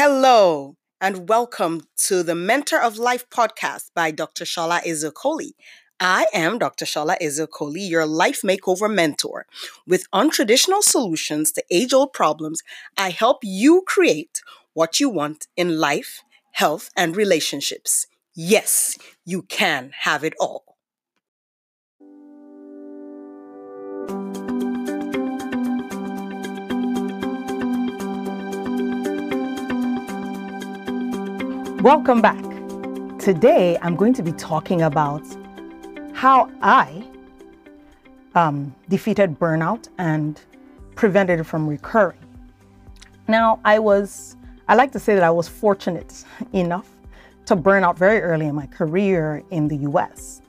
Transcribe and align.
Hello, 0.00 0.76
and 1.00 1.28
welcome 1.28 1.80
to 2.06 2.22
the 2.22 2.36
Mentor 2.36 2.80
of 2.80 2.98
Life 2.98 3.28
podcast 3.30 3.90
by 3.96 4.12
Dr. 4.12 4.44
Shola 4.44 4.80
Ezeokoli. 4.84 5.54
I 5.98 6.26
am 6.32 6.56
Dr. 6.56 6.84
Shola 6.84 7.18
Ezeokoli, 7.20 7.90
your 7.90 8.06
life 8.06 8.42
makeover 8.42 8.88
mentor. 8.88 9.46
With 9.88 10.08
untraditional 10.14 10.84
solutions 10.84 11.50
to 11.50 11.64
age 11.68 11.92
old 11.92 12.12
problems, 12.12 12.62
I 12.96 13.10
help 13.10 13.38
you 13.42 13.82
create 13.88 14.40
what 14.72 15.00
you 15.00 15.08
want 15.08 15.48
in 15.56 15.80
life, 15.80 16.22
health, 16.52 16.90
and 16.96 17.16
relationships. 17.16 18.06
Yes, 18.36 18.96
you 19.24 19.42
can 19.42 19.90
have 20.02 20.22
it 20.22 20.34
all. 20.38 20.67
Welcome 31.88 32.20
back. 32.20 32.44
Today, 33.18 33.78
I'm 33.80 33.96
going 33.96 34.12
to 34.12 34.22
be 34.22 34.32
talking 34.32 34.82
about 34.82 35.22
how 36.12 36.50
I 36.60 37.02
um, 38.34 38.74
defeated 38.90 39.38
burnout 39.38 39.88
and 39.96 40.38
prevented 40.96 41.40
it 41.40 41.44
from 41.44 41.66
recurring. 41.66 42.18
Now, 43.26 43.58
I 43.64 43.78
was, 43.78 44.36
I 44.68 44.74
like 44.74 44.92
to 44.92 44.98
say 44.98 45.14
that 45.14 45.24
I 45.24 45.30
was 45.30 45.48
fortunate 45.48 46.24
enough 46.52 46.94
to 47.46 47.56
burn 47.56 47.84
out 47.84 47.96
very 47.96 48.20
early 48.20 48.48
in 48.48 48.54
my 48.54 48.66
career 48.66 49.42
in 49.50 49.66
the 49.66 49.76
US. 49.88 50.42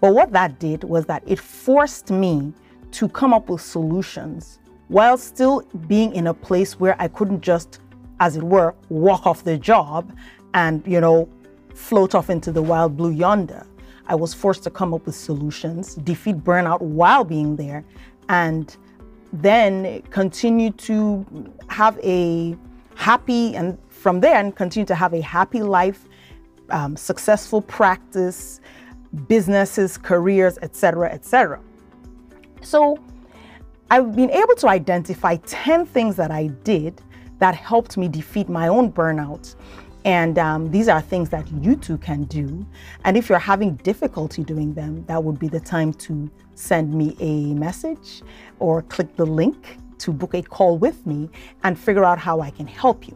But 0.00 0.14
what 0.14 0.32
that 0.32 0.58
did 0.58 0.84
was 0.84 1.04
that 1.04 1.22
it 1.26 1.38
forced 1.38 2.10
me 2.10 2.54
to 2.92 3.10
come 3.10 3.34
up 3.34 3.50
with 3.50 3.60
solutions 3.60 4.58
while 4.88 5.18
still 5.18 5.60
being 5.86 6.14
in 6.14 6.28
a 6.28 6.32
place 6.32 6.80
where 6.80 6.96
I 6.98 7.08
couldn't 7.08 7.42
just, 7.42 7.78
as 8.20 8.38
it 8.38 8.42
were, 8.42 8.74
walk 8.88 9.26
off 9.26 9.44
the 9.44 9.58
job 9.58 10.10
and, 10.58 10.84
you 10.86 11.00
know, 11.00 11.28
float 11.74 12.16
off 12.16 12.28
into 12.30 12.50
the 12.50 12.60
wild 12.60 12.96
blue 12.96 13.12
yonder. 13.12 13.64
I 14.08 14.16
was 14.16 14.34
forced 14.34 14.64
to 14.64 14.70
come 14.70 14.92
up 14.92 15.06
with 15.06 15.14
solutions, 15.14 15.94
defeat 15.94 16.38
burnout 16.38 16.80
while 16.80 17.22
being 17.22 17.54
there, 17.54 17.84
and 18.28 18.76
then 19.32 20.02
continue 20.10 20.70
to 20.88 21.24
have 21.68 21.96
a 22.02 22.56
happy, 22.96 23.54
and 23.54 23.78
from 23.88 24.18
there, 24.18 24.34
and 24.34 24.56
continue 24.56 24.86
to 24.86 24.96
have 24.96 25.14
a 25.14 25.20
happy 25.20 25.62
life, 25.62 26.08
um, 26.70 26.96
successful 26.96 27.62
practice, 27.62 28.60
businesses, 29.28 29.96
careers, 29.96 30.58
etc., 30.62 31.12
etc. 31.12 31.60
So 32.62 32.98
I've 33.92 34.16
been 34.16 34.30
able 34.30 34.56
to 34.56 34.68
identify 34.68 35.36
10 35.36 35.86
things 35.86 36.16
that 36.16 36.32
I 36.32 36.48
did 36.64 37.00
that 37.38 37.54
helped 37.54 37.96
me 37.96 38.08
defeat 38.08 38.48
my 38.48 38.66
own 38.66 38.90
burnout 38.90 39.54
and 40.08 40.38
um, 40.38 40.70
these 40.70 40.88
are 40.88 41.02
things 41.02 41.28
that 41.28 41.46
you 41.62 41.76
too 41.76 41.98
can 41.98 42.24
do. 42.24 42.66
And 43.04 43.14
if 43.14 43.28
you're 43.28 43.38
having 43.38 43.74
difficulty 43.76 44.42
doing 44.42 44.72
them, 44.72 45.04
that 45.04 45.22
would 45.22 45.38
be 45.38 45.48
the 45.48 45.60
time 45.60 45.92
to 46.06 46.30
send 46.54 46.94
me 46.94 47.14
a 47.20 47.52
message 47.52 48.22
or 48.58 48.80
click 48.80 49.14
the 49.16 49.26
link 49.26 49.76
to 49.98 50.10
book 50.10 50.32
a 50.32 50.40
call 50.40 50.78
with 50.78 51.06
me 51.06 51.28
and 51.62 51.78
figure 51.78 52.06
out 52.06 52.18
how 52.18 52.40
I 52.40 52.48
can 52.48 52.66
help 52.66 53.06
you. 53.06 53.14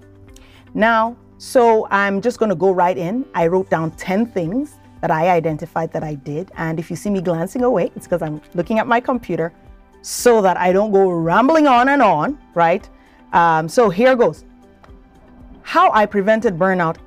Now, 0.74 1.16
so 1.38 1.88
I'm 1.90 2.20
just 2.20 2.38
to 2.50 2.54
go 2.54 2.72
right 2.72 2.98
in. 2.98 3.24
I 3.34 3.46
wrote 3.46 3.70
down 3.70 3.92
10 3.92 4.26
things 4.26 4.78
that 5.00 5.10
I 5.10 5.30
identified 5.30 5.94
that 5.94 6.04
I 6.04 6.16
did. 6.16 6.52
And 6.58 6.78
if 6.78 6.90
you 6.90 6.96
see 6.96 7.08
me 7.08 7.22
glancing 7.22 7.62
away, 7.62 7.90
it's 7.96 8.06
because 8.06 8.20
I'm 8.20 8.42
looking 8.52 8.78
at 8.78 8.86
my 8.86 9.00
computer 9.00 9.54
so 10.02 10.42
that 10.42 10.58
I 10.58 10.74
don't 10.74 10.92
go 10.92 11.08
rambling 11.08 11.66
on 11.66 11.88
and 11.88 12.02
on, 12.02 12.38
right? 12.54 12.86
Um, 13.32 13.66
so 13.66 13.88
here 13.88 14.14
goes. 14.14 14.44
How 15.72 15.90
I 15.92 16.04
prevented 16.04 16.58
burnout. 16.58 16.98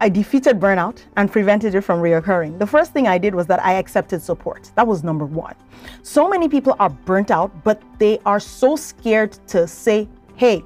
I 0.00 0.08
defeated 0.08 0.60
burnout 0.60 1.02
and 1.16 1.28
prevented 1.28 1.74
it 1.74 1.80
from 1.80 2.00
reoccurring. 2.00 2.60
The 2.60 2.66
first 2.74 2.92
thing 2.92 3.08
I 3.08 3.18
did 3.18 3.34
was 3.34 3.48
that 3.48 3.60
I 3.60 3.72
accepted 3.72 4.22
support. 4.22 4.70
That 4.76 4.86
was 4.86 5.02
number 5.02 5.24
one. 5.24 5.56
So 6.02 6.28
many 6.28 6.48
people 6.48 6.76
are 6.78 6.90
burnt 6.90 7.32
out, 7.32 7.50
but 7.64 7.82
they 7.98 8.20
are 8.24 8.38
so 8.38 8.76
scared 8.76 9.32
to 9.48 9.66
say, 9.66 10.08
hey, 10.36 10.62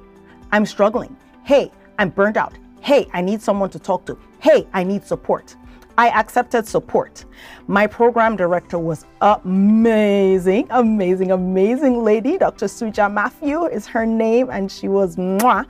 I'm 0.51 0.63
struggling. 0.63 1.17
Hey, 1.43 1.71
I'm 1.97 2.09
burnt 2.09 2.37
out. 2.37 2.53
Hey, 2.81 3.07
I 3.13 3.21
need 3.21 3.41
someone 3.41 3.71
to 3.71 3.79
talk 3.79 4.05
to. 4.05 4.19
Hey, 4.37 4.67
I 4.73 4.83
need 4.83 5.03
support. 5.03 5.55
I 5.97 6.09
accepted 6.09 6.67
support. 6.67 7.25
My 7.67 7.87
program 7.87 8.35
director 8.35 8.77
was 8.77 9.05
amazing, 9.21 10.67
amazing, 10.69 11.31
amazing 11.31 12.03
lady. 12.03 12.37
Dr. 12.37 12.67
Suja 12.67 13.11
Matthew 13.11 13.65
is 13.65 13.87
her 13.87 14.05
name, 14.05 14.49
and 14.51 14.71
she 14.71 14.87
was 14.87 15.15
mwah. 15.15 15.65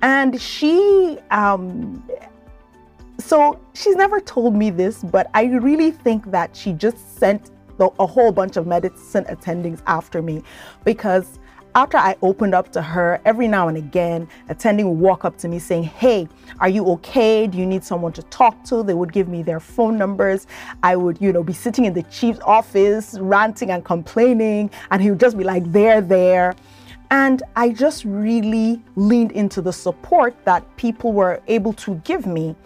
And 0.00 0.40
she, 0.40 1.18
um, 1.30 2.02
so 3.18 3.60
she's 3.74 3.96
never 3.96 4.18
told 4.18 4.54
me 4.54 4.70
this, 4.70 5.02
but 5.02 5.30
I 5.34 5.44
really 5.44 5.90
think 5.90 6.30
that 6.30 6.56
she 6.56 6.72
just 6.72 7.18
sent 7.18 7.50
a 7.78 8.06
whole 8.06 8.32
bunch 8.32 8.56
of 8.56 8.66
medicine 8.66 9.24
attendings 9.24 9.82
after 9.86 10.22
me 10.22 10.42
because 10.84 11.38
after 11.76 11.98
I 11.98 12.16
opened 12.22 12.54
up 12.54 12.72
to 12.72 12.80
her, 12.80 13.20
every 13.26 13.46
now 13.46 13.68
and 13.68 13.76
again, 13.76 14.26
attending 14.48 14.88
would 14.88 14.98
walk 14.98 15.26
up 15.26 15.36
to 15.38 15.48
me 15.48 15.58
saying, 15.58 15.82
Hey, 15.82 16.26
are 16.58 16.70
you 16.70 16.86
okay? 16.92 17.46
Do 17.46 17.58
you 17.58 17.66
need 17.66 17.84
someone 17.84 18.12
to 18.14 18.22
talk 18.22 18.64
to? 18.64 18.82
They 18.82 18.94
would 18.94 19.12
give 19.12 19.28
me 19.28 19.42
their 19.42 19.60
phone 19.60 19.98
numbers. 19.98 20.46
I 20.82 20.96
would, 20.96 21.20
you 21.20 21.34
know, 21.34 21.44
be 21.44 21.52
sitting 21.52 21.84
in 21.84 21.92
the 21.92 22.02
chief's 22.04 22.40
office, 22.40 23.18
ranting 23.20 23.70
and 23.70 23.84
complaining, 23.84 24.70
and 24.90 25.02
he 25.02 25.10
would 25.10 25.20
just 25.20 25.36
be 25.36 25.44
like, 25.44 25.70
There, 25.70 26.00
there. 26.00 26.56
And 27.10 27.42
I 27.54 27.68
just 27.68 28.06
really 28.06 28.82
leaned 28.96 29.32
into 29.32 29.60
the 29.60 29.72
support 29.72 30.34
that 30.46 30.64
people 30.78 31.12
were 31.12 31.42
able 31.46 31.74
to 31.74 31.96
give 31.96 32.26
me. 32.26 32.56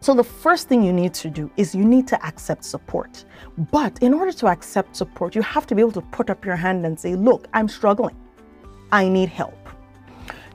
So, 0.00 0.12
the 0.14 0.22
first 0.22 0.68
thing 0.68 0.82
you 0.82 0.92
need 0.92 1.14
to 1.14 1.30
do 1.30 1.50
is 1.56 1.74
you 1.74 1.84
need 1.84 2.06
to 2.08 2.24
accept 2.24 2.64
support. 2.64 3.24
But 3.72 3.98
in 4.02 4.12
order 4.12 4.30
to 4.30 4.46
accept 4.48 4.94
support, 4.94 5.34
you 5.34 5.40
have 5.40 5.66
to 5.68 5.74
be 5.74 5.80
able 5.80 5.92
to 5.92 6.02
put 6.02 6.28
up 6.28 6.44
your 6.44 6.56
hand 6.56 6.84
and 6.84 7.00
say, 7.00 7.16
Look, 7.16 7.48
I'm 7.54 7.66
struggling. 7.66 8.14
I 8.92 9.08
need 9.08 9.28
help. 9.28 9.54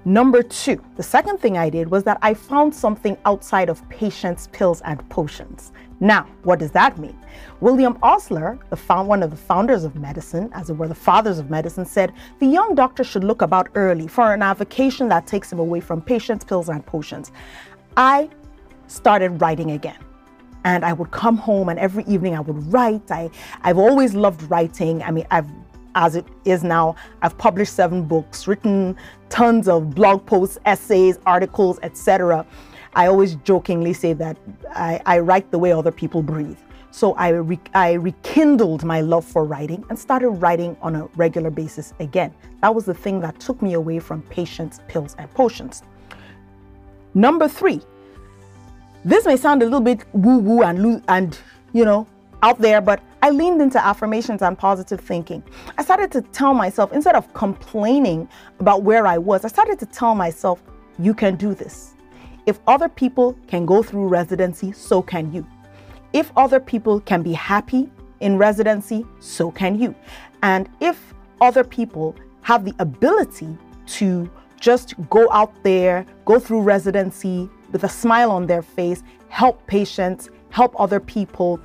Number 0.04 0.42
two, 0.42 0.84
the 0.96 1.04
second 1.04 1.38
thing 1.38 1.60
I 1.60 1.70
did 1.70 1.92
was 1.92 2.04
that 2.06 2.18
I 2.24 2.34
found 2.34 2.74
something 2.74 3.16
outside 3.26 3.70
of 3.70 3.88
patients' 3.90 4.50
pills, 4.52 4.82
and 4.82 5.08
potions. 5.10 5.72
Now, 6.00 6.26
what 6.42 6.58
does 6.58 6.72
that 6.72 6.98
mean? 6.98 7.16
William 7.60 8.00
Osler, 8.02 8.58
found, 8.76 9.08
one 9.08 9.22
of 9.22 9.30
the 9.30 9.38
founders 9.38 9.84
of 9.84 9.96
medicine, 9.96 10.50
as 10.54 10.72
it 10.72 10.74
were 10.74 10.88
the 10.88 10.96
fathers 10.96 11.38
of 11.38 11.52
medicine, 11.52 11.86
said 11.86 12.14
the 12.40 12.48
young 12.48 12.74
doctor 12.74 13.04
should 13.04 13.24
look 13.24 13.44
about 13.44 13.70
early 13.76 14.08
for 14.08 14.34
an 14.34 14.42
avocation 14.42 15.08
that 15.10 15.28
takes 15.28 15.52
him 15.52 15.60
away 15.60 15.80
from 15.80 16.02
patients' 16.02 16.44
pills, 16.44 16.70
and 16.70 16.84
potions. 16.84 17.32
I 17.96 18.28
started 18.88 19.40
writing 19.40 19.72
again. 19.72 20.00
And 20.64 20.84
I 20.86 20.94
would 20.94 21.12
come 21.12 21.38
home 21.38 21.70
and 21.70 21.80
every 21.80 22.04
evening 22.06 22.36
I 22.36 22.40
would 22.40 22.72
write. 22.72 23.10
I, 23.10 23.30
I've 23.64 23.80
always 23.80 24.14
loved 24.14 24.44
writing. 24.50 25.02
I 25.02 25.10
mean, 25.10 25.26
I've 25.32 25.48
as 25.96 26.16
it 26.16 26.26
is 26.46 26.64
now. 26.64 26.96
I've 27.22 27.38
published 27.38 27.74
seven 27.74 28.04
books, 28.04 28.48
written 28.48 28.96
tons 29.30 29.68
of 29.68 29.96
blog 29.96 30.26
posts, 30.26 30.58
essays, 30.66 31.20
articles, 31.26 31.80
etc. 31.84 32.46
I 32.94 33.08
always 33.08 33.36
jokingly 33.36 33.94
say 33.94 34.14
that 34.14 34.38
I, 34.72 35.02
I, 35.06 35.20
write 35.20 35.50
the 35.52 35.60
way 35.60 35.72
other 35.72 35.92
people 35.92 36.22
breathe. 36.22 36.58
So 36.92 37.14
I, 37.14 37.30
re, 37.30 37.60
I 37.74 37.94
rekindled 37.94 38.84
my 38.84 39.00
love 39.00 39.24
for 39.24 39.46
writing 39.46 39.86
and 39.90 39.98
started 39.98 40.30
writing 40.30 40.76
on 40.82 40.96
a 40.98 41.06
regular 41.16 41.50
basis 41.50 41.94
again. 42.00 42.34
That 42.62 42.76
was 42.76 42.84
the 42.84 42.94
thing 42.94 43.22
that 43.22 43.40
took 43.40 43.62
me 43.62 43.74
away 43.74 44.00
from 44.00 44.22
patients, 44.24 44.82
pills, 44.90 45.16
and 45.18 45.34
potions. 45.34 45.84
Number 47.14 47.48
three, 47.48 47.82
this 49.06 49.26
may 49.26 49.38
sound 49.38 49.62
a 49.62 49.66
little 49.66 49.82
bit 49.82 50.06
woo 50.14 50.40
woo 50.40 50.64
and, 50.64 51.04
and 51.08 51.38
you 51.72 51.86
know, 51.86 52.08
out 52.44 52.60
there, 52.60 52.82
but 52.82 53.02
I 53.22 53.30
leaned 53.30 53.62
into 53.62 53.84
affirmations 53.84 54.42
and 54.42 54.58
positive 54.58 55.00
thinking. 55.00 55.44
I 55.78 55.84
started 55.84 56.12
to 56.14 56.22
tell 56.22 56.54
myself, 56.54 56.92
instead 56.92 57.16
of 57.16 57.32
complaining 57.34 58.28
about 58.60 58.84
where 58.84 59.06
I 59.06 59.18
was, 59.18 59.46
I 59.46 59.48
started 59.48 59.80
to 59.80 59.86
tell 59.86 60.16
myself, 60.16 60.62
you 61.00 61.14
can 61.14 61.36
do 61.36 61.54
this. 61.54 61.94
If 62.46 62.60
other 62.68 62.90
people 62.90 63.38
can 63.48 63.66
go 63.66 63.84
through 63.84 64.08
residency, 64.08 64.72
so 64.72 65.02
can 65.02 65.32
you. 65.32 65.46
If 66.14 66.32
other 66.36 66.60
people 66.60 67.00
can 67.02 67.22
be 67.22 67.34
happy 67.34 67.90
in 68.20 68.38
residency, 68.38 69.06
so 69.20 69.52
can 69.52 69.80
you. 69.80 69.96
And 70.42 70.68
if 70.80 71.14
other 71.40 71.64
people 71.64 72.16
have 72.42 72.66
the 72.66 72.74
ability 72.80 73.58
to 73.86 74.30
just 74.60 74.96
go 75.10 75.32
out 75.32 75.54
there, 75.64 76.06
go 76.26 76.40
through 76.40 76.62
residency 76.62 77.50
with 77.72 77.84
a 77.84 77.90
smile 77.90 78.32
on 78.32 78.48
their 78.48 78.62
face, 78.62 79.04
help 79.30 79.66
patients, 79.68 80.30
help 80.52 80.80
other 80.80 81.00
people 81.00 81.60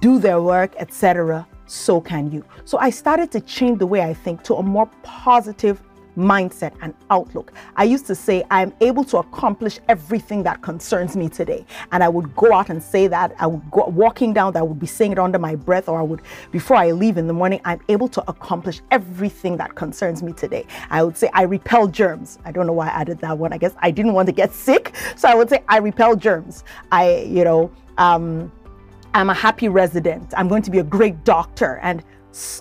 do 0.00 0.18
their 0.18 0.40
work, 0.40 0.74
etc., 0.78 1.46
so 1.66 2.00
can 2.00 2.32
you. 2.32 2.44
So 2.64 2.78
I 2.78 2.90
started 2.90 3.30
to 3.32 3.40
change 3.40 3.78
the 3.78 3.86
way 3.86 4.02
I 4.02 4.12
think 4.12 4.42
to 4.44 4.56
a 4.56 4.62
more 4.62 4.90
positive 5.02 5.80
mindset, 6.16 6.72
and 6.82 6.94
outlook. 7.10 7.52
I 7.76 7.84
used 7.84 8.06
to 8.06 8.14
say, 8.14 8.44
I 8.50 8.62
am 8.62 8.72
able 8.80 9.04
to 9.04 9.18
accomplish 9.18 9.78
everything 9.88 10.42
that 10.44 10.62
concerns 10.62 11.16
me 11.16 11.28
today. 11.28 11.64
And 11.92 12.02
I 12.02 12.08
would 12.08 12.34
go 12.36 12.52
out 12.52 12.70
and 12.70 12.82
say 12.82 13.06
that. 13.08 13.34
I 13.38 13.46
would 13.46 13.68
go 13.70 13.84
walking 13.86 14.32
down, 14.32 14.56
I 14.56 14.62
would 14.62 14.78
be 14.78 14.86
saying 14.86 15.12
it 15.12 15.18
under 15.18 15.38
my 15.38 15.54
breath, 15.54 15.88
or 15.88 15.98
I 15.98 16.02
would, 16.02 16.22
before 16.50 16.76
I 16.76 16.92
leave 16.92 17.16
in 17.16 17.26
the 17.26 17.32
morning, 17.32 17.60
I'm 17.64 17.80
able 17.88 18.08
to 18.08 18.30
accomplish 18.30 18.80
everything 18.90 19.56
that 19.58 19.74
concerns 19.74 20.22
me 20.22 20.32
today. 20.32 20.66
I 20.90 21.02
would 21.02 21.16
say, 21.16 21.30
I 21.32 21.42
repel 21.42 21.86
germs. 21.86 22.38
I 22.44 22.52
don't 22.52 22.66
know 22.66 22.72
why 22.72 22.88
I 22.88 23.00
added 23.00 23.18
that 23.20 23.38
one. 23.38 23.52
I 23.52 23.58
guess 23.58 23.74
I 23.78 23.90
didn't 23.90 24.12
want 24.12 24.26
to 24.26 24.32
get 24.32 24.52
sick. 24.68 24.94
So 25.16 25.28
I 25.28 25.34
would 25.34 25.48
say, 25.48 25.62
I 25.68 25.78
repel 25.78 26.16
germs. 26.16 26.64
I, 26.92 27.20
you 27.20 27.44
know, 27.44 27.70
um, 28.00 28.50
I'm 29.14 29.30
a 29.30 29.34
happy 29.34 29.68
resident. 29.68 30.32
I'm 30.36 30.48
going 30.48 30.62
to 30.62 30.70
be 30.70 30.78
a 30.78 30.84
great 30.84 31.22
doctor. 31.24 31.78
And 31.82 32.02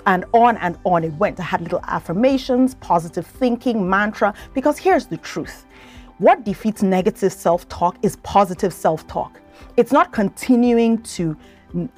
and 0.07 0.25
on 0.33 0.57
and 0.57 0.77
on 0.83 1.03
it 1.03 1.13
went. 1.13 1.39
I 1.39 1.43
had 1.43 1.61
little 1.61 1.81
affirmations, 1.83 2.73
positive 2.75 3.25
thinking, 3.25 3.87
mantra, 3.87 4.33
because 4.55 4.79
here's 4.79 5.05
the 5.05 5.17
truth. 5.17 5.65
What 6.17 6.43
defeats 6.43 6.81
negative 6.81 7.31
self 7.31 7.69
talk 7.69 7.95
is 8.01 8.15
positive 8.17 8.73
self 8.73 9.07
talk. 9.07 9.39
It's 9.77 9.91
not 9.91 10.11
continuing 10.11 11.01
to 11.03 11.37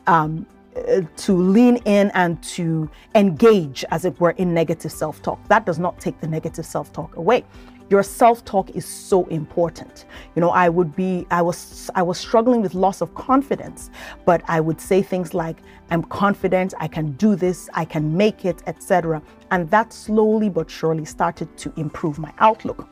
um, 0.06 0.46
uh, 0.76 1.02
to 1.18 1.34
lean 1.34 1.78
in 1.86 2.12
and 2.14 2.42
to 2.44 2.90
engage, 3.16 3.84
as 3.92 4.06
it 4.06 4.20
were, 4.20 4.32
in 4.32 4.54
negative 4.54 4.92
self 4.92 5.22
talk. 5.22 5.46
That 5.50 5.66
does 5.66 5.80
not 5.80 6.00
take 6.00 6.20
the 6.22 6.28
negative 6.28 6.66
self 6.66 6.94
talk 6.94 7.16
away. 7.18 7.44
Your 7.92 8.04
self-talk 8.04 8.70
is 8.70 8.86
so 8.86 9.26
important. 9.26 10.06
You 10.34 10.40
know 10.40 10.52
i 10.52 10.70
would 10.70 10.96
be 10.96 11.28
i 11.30 11.42
was 11.42 11.92
i 11.94 12.02
was 12.02 12.18
struggling 12.18 12.62
with 12.62 12.74
loss 12.74 13.02
of 13.02 13.14
confidence 13.16 13.90
but 14.26 14.42
i 14.48 14.62
would 14.62 14.80
say 14.80 15.02
things 15.02 15.34
like 15.34 15.58
i'm 15.90 16.04
confident 16.04 16.74
i 16.80 16.88
can 16.88 17.12
do 17.24 17.36
this 17.36 17.70
i 17.74 17.84
can 17.84 18.16
make 18.16 18.46
it 18.46 18.64
etc 18.66 19.22
and 19.52 19.70
that 19.72 19.92
slowly 19.92 20.48
but 20.48 20.72
surely 20.72 21.04
started 21.04 21.50
to 21.58 21.74
improve 21.76 22.18
my 22.18 22.32
outlook. 22.40 22.88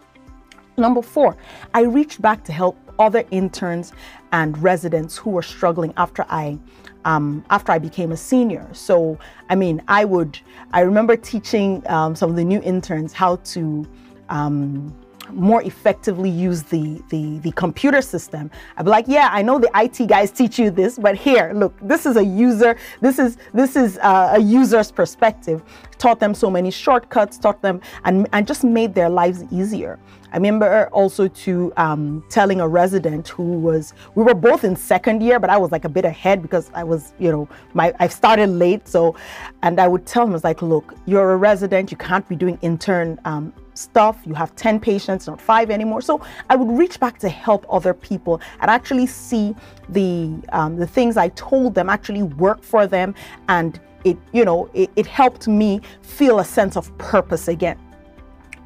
Number 0.75 1.01
4 1.01 1.37
i 1.73 1.83
reached 1.83 2.21
back 2.21 2.43
to 2.43 2.51
help 2.51 2.75
other 2.99 3.23
interns 3.31 3.93
and 4.33 4.61
residents 4.61 5.17
who 5.17 5.29
were 5.31 5.41
struggling 5.41 5.93
after 5.95 6.25
I 6.29 6.59
um, 7.09 7.43
after 7.49 7.71
I 7.71 7.79
became 7.79 8.11
a 8.11 8.17
senior. 8.17 8.67
So 8.73 9.17
I 9.49 9.55
mean, 9.55 9.81
I 9.87 10.05
would 10.05 10.39
I 10.73 10.81
remember 10.81 11.15
teaching 11.15 11.83
um, 11.87 12.15
some 12.15 12.29
of 12.29 12.35
the 12.35 12.43
new 12.43 12.61
interns 12.61 13.13
how 13.13 13.37
to 13.53 13.85
um, 14.29 14.95
more 15.33 15.61
effectively 15.63 16.29
use 16.29 16.63
the, 16.63 17.01
the, 17.09 17.39
the 17.39 17.51
computer 17.51 18.01
system. 18.01 18.51
I'd 18.77 18.83
be 18.83 18.91
like, 18.91 19.05
yeah, 19.07 19.29
I 19.31 19.41
know 19.41 19.59
the 19.59 19.69
IT 19.75 20.07
guys 20.07 20.31
teach 20.31 20.59
you 20.59 20.71
this, 20.71 20.97
but 20.97 21.15
here, 21.15 21.51
look, 21.55 21.73
this 21.81 22.05
is 22.05 22.17
a 22.17 22.23
user, 22.23 22.77
this 23.01 23.19
is 23.19 23.37
this 23.53 23.75
is 23.75 23.97
uh, 23.99 24.33
a 24.35 24.39
user's 24.39 24.91
perspective. 24.91 25.63
Taught 25.97 26.19
them 26.19 26.33
so 26.33 26.49
many 26.49 26.71
shortcuts, 26.71 27.37
taught 27.37 27.61
them, 27.61 27.81
and, 28.05 28.27
and 28.31 28.47
just 28.47 28.63
made 28.63 28.93
their 28.95 29.09
lives 29.09 29.43
easier. 29.51 29.99
I 30.31 30.37
remember 30.37 30.87
also 30.91 31.27
to 31.27 31.73
um, 31.75 32.23
telling 32.29 32.61
a 32.61 32.67
resident 32.67 33.27
who 33.29 33.43
was, 33.43 33.93
we 34.15 34.23
were 34.23 34.35
both 34.35 34.63
in 34.63 34.75
second 34.75 35.23
year, 35.23 35.39
but 35.39 35.49
I 35.49 35.57
was 35.57 35.71
like 35.71 35.85
a 35.85 35.89
bit 35.89 36.05
ahead 36.05 36.41
because 36.41 36.69
I 36.73 36.83
was, 36.83 37.13
you 37.17 37.31
know, 37.31 37.49
my 37.73 37.93
I 37.99 38.07
started 38.07 38.47
late. 38.47 38.87
So, 38.87 39.15
and 39.63 39.79
I 39.79 39.87
would 39.87 40.05
tell 40.05 40.23
him, 40.23 40.29
I 40.29 40.33
was 40.33 40.43
like, 40.43 40.61
look, 40.61 40.93
you're 41.05 41.31
a 41.31 41.37
resident, 41.37 41.89
you 41.89 41.97
can't 41.97 42.27
be 42.29 42.35
doing 42.35 42.59
intern 42.61 43.19
um, 43.25 43.51
stuff. 43.79 44.17
You 44.25 44.33
have 44.33 44.55
10 44.55 44.79
patients, 44.79 45.27
not 45.27 45.39
five 45.41 45.71
anymore. 45.71 46.01
So 46.01 46.21
I 46.49 46.55
would 46.55 46.77
reach 46.77 46.99
back 46.99 47.17
to 47.19 47.29
help 47.29 47.65
other 47.69 47.93
people 47.93 48.41
and 48.59 48.69
actually 48.69 49.07
see 49.07 49.55
the 49.89 50.33
um, 50.51 50.75
the 50.75 50.87
things 50.87 51.17
I 51.17 51.29
told 51.29 51.73
them 51.75 51.89
actually 51.89 52.23
work 52.23 52.61
for 52.63 52.85
them, 52.85 53.15
and 53.47 53.79
it 54.03 54.17
you 54.33 54.45
know 54.45 54.69
it, 54.73 54.89
it 54.95 55.07
helped 55.07 55.47
me 55.47 55.81
feel 56.01 56.39
a 56.39 56.45
sense 56.45 56.75
of 56.77 56.95
purpose 56.97 57.47
again. 57.47 57.79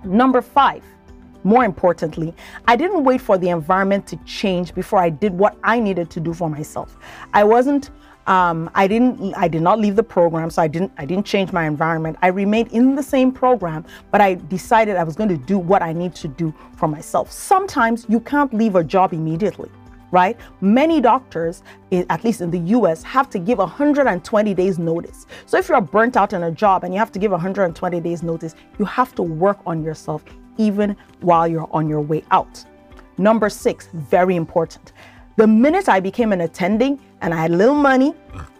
Number 0.03 0.41
five. 0.41 0.83
More 1.45 1.65
importantly, 1.65 2.33
I 2.69 2.77
didn't 2.77 3.03
wait 3.03 3.19
for 3.19 3.37
the 3.37 3.49
environment 3.49 4.07
to 4.07 4.15
change 4.23 4.73
before 4.73 4.99
I 4.99 5.09
did 5.09 5.33
what 5.33 5.57
I 5.61 5.77
needed 5.77 6.09
to 6.11 6.21
do 6.21 6.33
for 6.33 6.49
myself. 6.49 6.97
I 7.33 7.43
wasn't 7.43 7.89
um, 8.27 8.69
I 8.73 8.87
didn't 8.87 9.33
I 9.35 9.47
did 9.47 9.61
not 9.61 9.79
leave 9.79 9.95
the 9.95 10.03
program, 10.03 10.49
so 10.49 10.61
I 10.61 10.67
didn't 10.67 10.91
I 10.97 11.05
didn't 11.05 11.25
change 11.25 11.51
my 11.51 11.65
environment. 11.65 12.17
I 12.21 12.27
remained 12.27 12.71
in 12.71 12.95
the 12.95 13.03
same 13.03 13.31
program, 13.31 13.85
but 14.11 14.21
I 14.21 14.35
decided 14.35 14.95
I 14.95 15.03
was 15.03 15.15
going 15.15 15.29
to 15.29 15.37
do 15.37 15.57
what 15.57 15.81
I 15.81 15.93
need 15.93 16.15
to 16.15 16.27
do 16.27 16.53
for 16.77 16.87
myself. 16.87 17.31
Sometimes 17.31 18.05
you 18.07 18.19
can't 18.19 18.53
leave 18.53 18.75
a 18.75 18.83
job 18.83 19.13
immediately 19.13 19.69
right? 20.13 20.37
Many 20.61 21.01
doctors, 21.01 21.63
at 21.91 22.23
least 22.23 22.39
in 22.41 22.51
the 22.51 22.59
US, 22.77 23.01
have 23.01 23.31
to 23.31 23.39
give 23.39 23.57
120 23.57 24.53
days 24.53 24.77
notice. 24.77 25.25
So 25.47 25.57
if 25.57 25.67
you're 25.67 25.81
burnt 25.81 26.15
out 26.15 26.33
in 26.33 26.43
a 26.43 26.51
job 26.51 26.83
and 26.83 26.93
you 26.93 26.99
have 26.99 27.11
to 27.13 27.19
give 27.19 27.31
120 27.31 27.99
days 27.99 28.21
notice, 28.21 28.53
you 28.77 28.85
have 28.85 29.15
to 29.15 29.23
work 29.23 29.57
on 29.65 29.83
yourself 29.83 30.23
even 30.57 30.95
while 31.21 31.47
you're 31.47 31.67
on 31.71 31.89
your 31.89 32.01
way 32.01 32.23
out. 32.29 32.63
Number 33.17 33.49
six, 33.49 33.89
very 33.93 34.35
important. 34.35 34.93
The 35.35 35.47
minute 35.47 35.89
I 35.89 35.99
became 35.99 36.31
an 36.31 36.41
attending 36.41 36.99
and 37.21 37.33
I 37.33 37.37
had 37.37 37.51
little 37.51 37.73
money, 37.73 38.13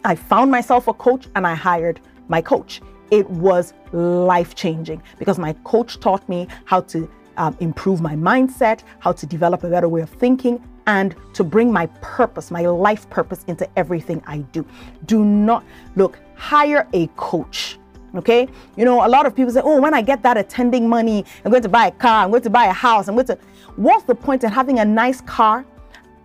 I 0.04 0.16
found 0.16 0.50
myself 0.50 0.88
a 0.88 0.94
coach 0.94 1.28
and 1.36 1.46
I 1.46 1.54
hired 1.54 2.00
my 2.30 2.42
coach. 2.42 2.82
It 3.12 3.30
was 3.30 3.76
life 3.92 4.56
changing 4.56 5.04
because 5.20 5.38
my 5.38 5.54
coach 5.66 6.00
taught 6.00 6.28
me 6.28 6.48
how 6.66 6.82
to 6.82 7.08
um, 7.38 7.56
improve 7.60 8.02
my 8.02 8.16
mindset, 8.16 8.82
how 8.98 9.12
to 9.12 9.28
develop 9.28 9.64
a 9.64 9.70
better 9.70 9.88
way 9.88 10.02
of 10.02 10.10
thinking, 10.10 10.68
and 10.88 11.16
to 11.34 11.44
bring 11.44 11.72
my 11.72 11.86
purpose, 12.02 12.50
my 12.50 12.66
life 12.66 13.08
purpose 13.12 13.44
into 13.46 13.70
everything 13.78 14.24
I 14.26 14.40
do. 14.40 14.66
Do 15.06 15.24
not 15.24 15.64
look, 15.96 16.18
hire 16.36 16.88
a 16.94 17.06
coach. 17.16 17.78
Okay, 18.16 18.48
you 18.76 18.86
know, 18.86 19.06
a 19.06 19.10
lot 19.10 19.28
of 19.28 19.36
people 19.36 19.52
say, 19.52 19.62
Oh, 19.64 19.80
when 19.80 19.94
I 19.94 20.02
get 20.02 20.24
that 20.24 20.38
attending 20.38 20.90
money, 20.90 21.24
I'm 21.46 21.52
going 21.52 21.64
to 21.64 21.70
buy 21.70 21.88
a 21.88 21.92
car, 21.92 22.24
I'm 22.24 22.32
going 22.32 22.44
to 22.44 22.50
buy 22.50 22.66
a 22.66 22.74
house, 22.74 23.08
I'm 23.08 23.14
going 23.16 23.28
to. 23.28 23.38
What's 23.76 24.06
the 24.06 24.16
point 24.16 24.44
in 24.44 24.52
having 24.52 24.80
a 24.80 24.86
nice 24.86 25.22
car 25.22 25.66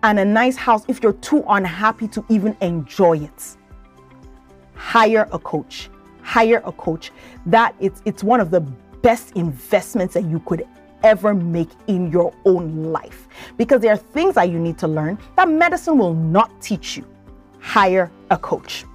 and 0.03 0.19
a 0.19 0.25
nice 0.25 0.55
house 0.55 0.83
if 0.87 1.03
you're 1.03 1.13
too 1.13 1.43
unhappy 1.49 2.07
to 2.09 2.23
even 2.29 2.55
enjoy 2.61 3.17
it. 3.17 3.57
Hire 4.75 5.27
a 5.31 5.39
coach. 5.39 5.89
Hire 6.21 6.61
a 6.65 6.71
coach. 6.71 7.11
That 7.45 7.75
it's 7.79 8.01
it's 8.05 8.23
one 8.23 8.39
of 8.39 8.51
the 8.51 8.61
best 9.01 9.33
investments 9.35 10.13
that 10.13 10.25
you 10.25 10.39
could 10.41 10.65
ever 11.03 11.33
make 11.33 11.69
in 11.87 12.11
your 12.11 12.33
own 12.45 12.91
life 12.91 13.27
because 13.57 13.81
there 13.81 13.93
are 13.93 13.97
things 13.97 14.35
that 14.35 14.49
you 14.49 14.59
need 14.59 14.77
to 14.77 14.87
learn 14.87 15.17
that 15.37 15.49
medicine 15.49 15.97
will 15.97 16.13
not 16.13 16.61
teach 16.61 16.97
you. 16.97 17.05
Hire 17.59 18.11
a 18.29 18.37
coach. 18.37 18.85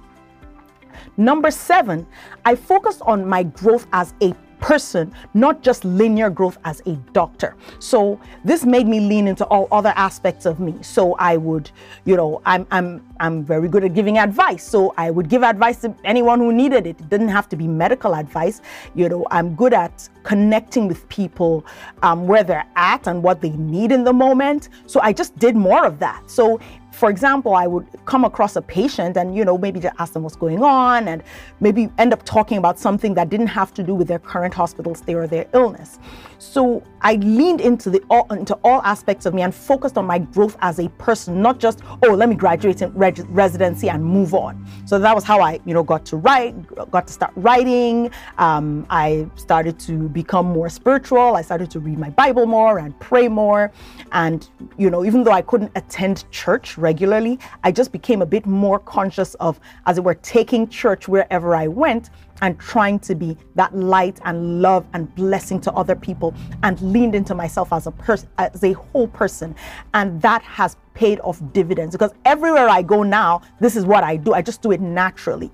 Number 1.17 1.49
seven, 1.49 2.05
I 2.43 2.55
focused 2.55 3.01
on 3.03 3.25
my 3.25 3.43
growth 3.43 3.87
as 3.93 4.13
a 4.21 4.35
person, 4.65 5.13
not 5.35 5.61
just 5.61 5.85
linear 5.85 6.27
growth 6.31 6.57
as 6.65 6.81
a 6.87 6.93
doctor. 7.13 7.55
So 7.77 8.19
this 8.43 8.65
made 8.65 8.87
me 8.87 8.99
lean 8.99 9.27
into 9.27 9.45
all 9.45 9.67
other 9.71 9.93
aspects 9.95 10.47
of 10.47 10.59
me. 10.59 10.73
So 10.81 11.13
I 11.19 11.37
would, 11.37 11.69
you 12.05 12.15
know, 12.17 12.41
I'm 12.47 12.65
I'm 12.71 13.05
I'm 13.19 13.45
very 13.45 13.67
good 13.67 13.83
at 13.83 13.93
giving 13.93 14.17
advice. 14.17 14.63
So 14.67 14.95
I 14.97 15.11
would 15.11 15.29
give 15.29 15.43
advice 15.43 15.81
to 15.81 15.93
anyone 16.03 16.39
who 16.39 16.51
needed 16.51 16.87
it. 16.87 16.99
It 16.99 17.09
didn't 17.09 17.27
have 17.27 17.47
to 17.49 17.55
be 17.55 17.67
medical 17.67 18.15
advice. 18.15 18.61
You 18.95 19.07
know, 19.07 19.27
I'm 19.29 19.53
good 19.53 19.73
at 19.73 20.09
connecting 20.23 20.87
with 20.87 21.07
people 21.09 21.63
um, 22.01 22.25
where 22.25 22.43
they're 22.43 22.65
at 22.75 23.05
and 23.05 23.21
what 23.21 23.41
they 23.41 23.51
need 23.51 23.91
in 23.91 24.03
the 24.03 24.13
moment. 24.13 24.69
So 24.87 24.99
I 25.03 25.13
just 25.13 25.37
did 25.37 25.55
more 25.55 25.85
of 25.85 25.99
that. 25.99 26.23
So 26.27 26.59
for 26.95 27.09
example, 27.09 27.55
I 27.55 27.67
would 27.67 27.85
come 28.05 28.23
across 28.23 28.55
a 28.55 28.61
patient 28.61 29.17
and, 29.17 29.35
you 29.35 29.43
know, 29.43 29.57
maybe 29.57 29.81
just 29.81 29.95
ask 29.99 30.13
them 30.13 30.23
what's 30.23 30.37
going 30.37 30.63
on 30.63 31.09
and 31.09 31.21
maybe 31.59 31.89
end 31.97 32.13
up 32.13 32.23
talking 32.23 32.57
about 32.57 32.79
something 32.79 33.15
that 33.15 33.29
didn't 33.29 33.47
have 33.47 33.73
to 33.73 33.83
do 33.83 33.93
with 33.93 34.07
their 34.07 34.19
current 34.19 34.53
hospital 34.53 34.95
stay 34.95 35.13
or 35.13 35.27
their 35.27 35.45
illness. 35.53 35.99
So 36.39 36.81
I 37.05 37.17
leaned 37.17 37.61
into 37.61 37.91
the 37.91 38.01
all, 38.09 38.25
into 38.33 38.55
all 38.63 38.81
aspects 38.81 39.27
of 39.27 39.35
me 39.35 39.43
and 39.43 39.53
focused 39.53 39.95
on 39.95 40.07
my 40.07 40.17
growth 40.17 40.57
as 40.61 40.79
a 40.79 40.89
person, 40.97 41.39
not 41.39 41.59
just, 41.59 41.81
oh, 42.01 42.15
let 42.15 42.29
me 42.29 42.33
graduate 42.33 42.81
in 42.81 42.91
residency 42.95 43.89
and 43.89 44.03
move 44.03 44.33
on. 44.33 44.65
So 44.85 44.97
that 44.97 45.13
was 45.13 45.23
how 45.23 45.39
I, 45.39 45.59
you 45.65 45.75
know, 45.75 45.83
got 45.83 46.03
to 46.07 46.17
write, 46.17 46.55
got 46.89 47.05
to 47.05 47.13
start 47.13 47.31
writing. 47.35 48.09
Um, 48.39 48.87
I 48.89 49.29
started 49.35 49.77
to 49.81 50.09
become 50.09 50.47
more 50.47 50.67
spiritual. 50.67 51.35
I 51.35 51.43
started 51.43 51.69
to 51.71 51.79
read 51.79 51.99
my 51.99 52.09
Bible 52.09 52.47
more 52.47 52.79
and 52.79 52.99
pray 52.99 53.27
more. 53.27 53.71
And, 54.11 54.49
you 54.75 54.89
know, 54.89 55.05
even 55.05 55.23
though 55.23 55.31
I 55.31 55.43
couldn't 55.43 55.73
attend 55.75 56.25
church 56.31 56.75
regularly, 56.75 57.37
I 57.63 57.71
just 57.71 57.91
became 57.91 58.23
a 58.23 58.25
bit 58.25 58.47
more 58.47 58.79
conscious 58.79 59.35
of, 59.35 59.59
as 59.85 59.99
it 59.99 60.03
were, 60.03 60.15
taking 60.15 60.67
church 60.69 61.07
wherever 61.07 61.55
I 61.55 61.67
went 61.67 62.09
and 62.41 62.59
trying 62.59 62.99
to 62.99 63.15
be 63.15 63.37
that 63.55 63.75
light 63.75 64.19
and 64.25 64.61
love 64.61 64.85
and 64.93 65.13
blessing 65.15 65.59
to 65.61 65.71
other 65.73 65.95
people 65.95 66.33
and 66.63 66.79
leaned 66.81 67.15
into 67.15 67.33
myself 67.33 67.71
as 67.71 67.87
a 67.87 67.91
person 67.91 68.29
as 68.37 68.63
a 68.63 68.73
whole 68.73 69.07
person. 69.07 69.55
And 69.93 70.21
that 70.21 70.41
has 70.43 70.77
paid 70.93 71.19
off 71.21 71.41
dividends 71.51 71.93
because 71.93 72.13
everywhere 72.23 72.69
i 72.69 72.81
go 72.81 73.03
now 73.03 73.41
this 73.59 73.75
is 73.75 73.85
what 73.85 74.03
i 74.03 74.15
do. 74.15 74.33
I 74.33 74.41
just 74.41 74.61
do 74.61 74.71
it 74.71 74.81
naturally. 74.81 75.51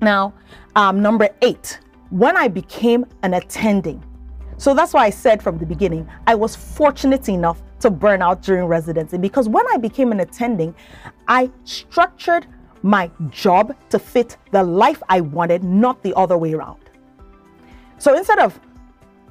Now 0.00 0.34
um, 0.76 1.02
number 1.02 1.28
eight 1.42 1.80
when 2.10 2.36
i 2.36 2.48
became 2.48 3.04
an 3.22 3.34
attending 3.34 4.02
so 4.56 4.74
that's 4.74 4.94
why 4.94 5.04
i 5.04 5.10
said 5.10 5.42
from 5.42 5.58
the 5.58 5.66
beginning 5.66 6.08
i 6.26 6.34
was 6.34 6.56
fortunate 6.56 7.28
enough 7.28 7.62
to 7.80 7.90
burn 7.90 8.22
out 8.22 8.42
during 8.42 8.64
residency 8.64 9.18
because 9.18 9.48
when 9.48 9.64
i 9.72 9.76
became 9.76 10.10
an 10.10 10.20
attending 10.20 10.74
i 11.26 11.50
structured 11.64 12.46
my 12.88 13.10
job 13.28 13.76
to 13.90 13.98
fit 13.98 14.38
the 14.50 14.62
life 14.62 15.02
I 15.10 15.20
wanted, 15.20 15.62
not 15.62 16.02
the 16.02 16.14
other 16.16 16.38
way 16.38 16.54
around. 16.54 16.80
So 17.98 18.16
instead 18.16 18.38
of 18.38 18.58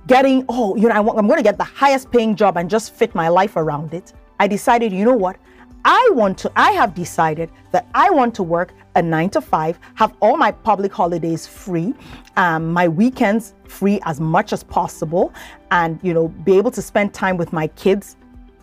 getting, 0.05 0.45
oh, 0.47 0.75
you 0.75 0.87
know, 0.87 0.93
I 0.93 0.99
I'm 0.99 1.27
going 1.27 1.37
to 1.37 1.49
get 1.51 1.57
the 1.57 1.63
highest 1.63 2.11
paying 2.11 2.35
job 2.35 2.57
and 2.57 2.69
just 2.69 2.93
fit 2.93 3.15
my 3.15 3.29
life 3.29 3.55
around 3.55 3.95
it. 3.95 4.13
I 4.39 4.47
decided, 4.47 4.93
you 4.93 5.05
know 5.05 5.15
what? 5.15 5.37
I 5.85 6.09
want 6.13 6.37
to, 6.39 6.51
I 6.55 6.71
have 6.73 6.93
decided 6.93 7.49
that 7.71 7.87
I 7.95 8.11
want 8.11 8.35
to 8.35 8.43
work 8.43 8.73
a 8.95 9.01
nine 9.01 9.31
to 9.31 9.41
five, 9.41 9.79
have 9.95 10.13
all 10.19 10.37
my 10.37 10.51
public 10.51 10.93
holidays 10.93 11.47
free, 11.47 11.95
um, 12.35 12.71
my 12.71 12.87
weekends 12.87 13.55
free 13.67 13.99
as 14.05 14.19
much 14.19 14.53
as 14.53 14.63
possible, 14.63 15.33
and, 15.71 15.99
you 16.03 16.13
know, 16.13 16.27
be 16.27 16.57
able 16.57 16.71
to 16.71 16.81
spend 16.81 17.13
time 17.13 17.37
with 17.37 17.51
my 17.53 17.67
kids. 17.69 18.17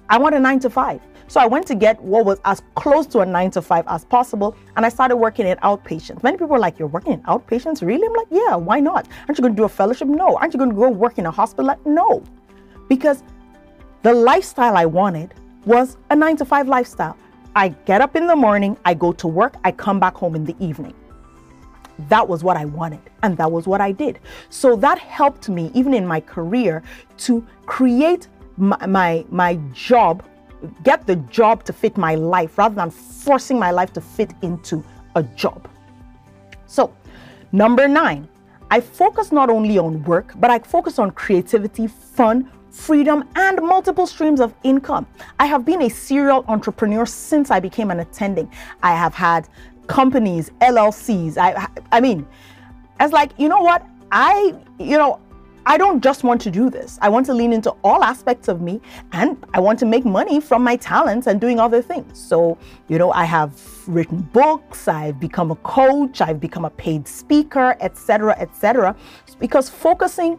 I 0.09 0.19
want 0.19 0.35
a 0.37 0.41
nine 0.41 0.61
to 0.61 0.71
five. 0.71 1.01
So 1.27 1.41
I 1.41 1.47
went 1.47 1.67
to 1.69 1.75
get 1.75 2.01
what 2.03 2.25
was 2.25 2.41
as 2.45 2.63
close 2.75 3.07
to 3.09 3.21
a 3.21 3.27
nine 3.27 3.51
to 3.53 3.63
five 3.63 3.85
as 3.89 4.05
possible, 4.05 4.57
and 4.77 4.85
I 4.85 4.89
started 4.89 5.17
working 5.17 5.47
in 5.47 5.57
outpatients. 5.59 6.23
Many 6.23 6.37
people 6.37 6.55
are 6.55 6.59
like, 6.59 6.79
"You're 6.79 6.89
working 6.89 7.15
in 7.15 7.23
outpatients, 7.23 7.83
really?" 7.83 8.07
I'm 8.07 8.15
like, 8.15 8.29
"Yeah, 8.31 8.57
why 8.57 8.81
not? 8.81 9.09
Aren't 9.27 9.39
you 9.39 9.43
going 9.43 9.55
to 9.55 9.57
do 9.57 9.65
a 9.65 9.69
fellowship? 9.69 10.09
No. 10.09 10.37
Aren't 10.37 10.53
you 10.55 10.59
going 10.59 10.71
to 10.71 10.77
go 10.77 10.89
work 10.91 11.19
in 11.19 11.27
a 11.27 11.31
hospital? 11.31 11.67
Like, 11.67 11.85
no, 11.87 12.23
because 12.89 13.23
the 14.03 14.13
lifestyle 14.13 14.77
I 14.77 14.87
wanted 14.87 15.35
was 15.65 15.97
a 16.11 16.17
nine 16.17 16.37
to 16.37 16.45
five 16.45 16.69
lifestyle. 16.69 17.17
I 17.57 17.69
get 17.69 18.01
up 18.01 18.17
in 18.17 18.27
the 18.27 18.37
morning, 18.37 18.77
I 18.85 18.95
go 18.95 19.13
to 19.13 19.29
work, 19.29 19.55
I 19.65 19.71
come 19.73 20.01
back 20.01 20.15
home 20.15 20.35
in 20.35 20.45
the 20.45 20.57
evening. 20.59 20.95
That 22.09 22.27
was 22.29 22.43
what 22.43 22.57
I 22.57 22.65
wanted, 22.65 23.01
and 23.23 23.37
that 23.39 23.51
was 23.51 23.67
what 23.67 23.81
I 23.81 23.93
did. 23.93 24.19
So 24.51 24.75
that 24.77 24.99
helped 24.99 25.49
me, 25.49 25.71
even 25.75 25.95
in 25.95 26.07
my 26.07 26.21
career, 26.21 26.83
to 27.19 27.47
create 27.67 28.27
my, 28.57 28.85
my, 28.87 29.25
my 29.31 29.55
job, 29.73 30.25
get 30.83 31.07
the 31.07 31.17
job 31.17 31.65
to 31.65 31.73
fit 31.73 31.97
my 31.97 32.15
life 32.15 32.59
rather 32.59 32.75
than 32.75 32.91
forcing 32.91 33.59
my 33.59 33.71
life 33.71 33.93
to 33.95 34.01
fit 34.01 34.33
into 34.43 34.85
a 35.15 35.23
job. 35.23 35.69
So, 36.67 36.95
number 37.53 37.89
nine, 37.89 38.29
I 38.71 38.81
focus 38.81 39.31
not 39.31 39.51
only 39.51 39.79
on 39.79 40.03
work, 40.05 40.33
but 40.37 40.51
I 40.51 40.59
focus 40.59 40.99
on 40.99 41.11
creativity, 41.13 41.87
fun, 41.87 42.51
freedom, 42.71 43.29
and 43.37 43.63
multiple 43.63 44.07
streams 44.07 44.41
of 44.41 44.53
income. 44.65 45.07
I 45.39 45.47
have 45.47 45.65
been 45.65 45.83
a 45.83 45.89
serial 45.89 46.45
entrepreneur 46.49 47.07
since 47.07 47.51
I 47.51 47.61
became 47.61 47.91
an 47.91 48.01
attending. 48.01 48.51
I 48.83 48.95
have 48.95 49.15
had 49.15 49.49
companies, 49.87 50.51
LLCs. 50.61 51.37
I, 51.39 51.69
I 51.93 52.01
mean, 52.01 52.27
it's 52.99 53.13
like, 53.13 53.31
you 53.39 53.49
know 53.49 53.61
what? 53.61 53.87
I, 54.11 54.55
you 54.79 54.99
know, 54.99 55.21
I 55.67 55.79
don't 55.79 56.03
just 56.03 56.25
want 56.25 56.41
to 56.43 56.51
do 56.51 56.69
this. 56.69 56.99
I 57.01 57.09
want 57.09 57.25
to 57.27 57.35
lean 57.35 57.53
into 57.53 57.71
all 57.83 58.05
aspects 58.05 58.49
of 58.49 58.61
me 58.61 58.81
and 59.13 59.43
I 59.55 59.61
want 59.61 59.79
to 59.79 59.87
make 59.87 60.05
money 60.05 60.41
from 60.41 60.63
my 60.63 60.77
talents 60.77 61.27
and 61.27 61.41
doing 61.41 61.59
other 61.59 61.81
things. 61.81 62.19
So, 62.19 62.59
you 62.89 62.99
know, 62.99 63.13
I 63.13 63.25
have 63.25 63.61
written 63.89 64.21
books, 64.33 64.89
I've 64.89 65.19
become 65.19 65.51
a 65.51 65.57
coach, 65.57 66.21
I've 66.21 66.41
become 66.41 66.65
a 66.65 66.71
paid 66.71 67.09
speaker, 67.09 67.77
etc., 67.81 68.37
etc. 68.39 68.95
Because 69.39 69.71
focusing 69.71 70.39